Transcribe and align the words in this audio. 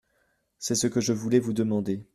C’est 0.57 0.89
que 0.89 0.99
je 0.99 1.13
voulais 1.13 1.37
vous 1.37 1.53
demander… 1.53 2.03